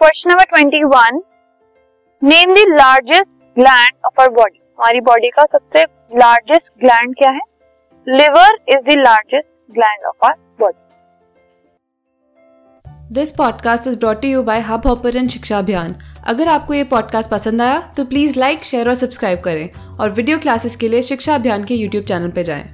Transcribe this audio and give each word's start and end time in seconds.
Question 0.00 0.30
number 0.30 0.44
twenty 0.44 0.82
one 0.84 1.20
name 2.22 2.54
the 2.54 2.62
largest 2.70 3.28
gland 3.56 4.06
of 4.06 4.20
our 4.20 4.30
body 4.30 4.58
हमारी 4.78 5.00
body 5.00 5.28
का 5.28 5.42
सबसे 5.52 5.82
largest 6.18 6.64
gland 6.80 7.14
क्या 7.14 7.30
है? 7.30 7.40
Liver 8.06 8.58
is 8.68 8.82
the 8.88 8.96
largest 8.98 9.46
gland 9.74 10.04
of 10.04 10.26
our 10.26 10.34
body 10.60 10.78
this 13.14 13.32
podcast 13.32 13.86
is 13.86 13.98
brought 13.98 14.24
you 14.24 14.42
by 14.42 14.60
hub 14.60 14.86
hopper 14.86 15.16
and 15.16 15.30
Shiksha 15.30 15.58
Abhiyan 15.58 15.94
अगर 16.26 16.48
आपको 16.48 16.74
ये 16.74 16.84
podcast 16.84 17.30
पसंद 17.30 17.62
आया 17.62 17.80
तो 17.96 18.04
प्लीज़ 18.04 18.38
लाइक 18.40 18.64
शेयर 18.64 18.88
और 18.88 18.94
सब्सक्राइब 18.94 19.40
करें। 19.40 19.68
और 20.00 20.10
वीडियो 20.10 20.38
क्लासेस 20.38 20.76
के 20.76 20.88
लिए 20.88 21.02
शिक्षा 21.02 21.34
अभियान 21.34 21.64
के 21.64 21.74
यूट्यूब 21.74 22.04
चैनल 22.04 22.30
पर 22.30 22.42
जाएँ। 22.42 22.64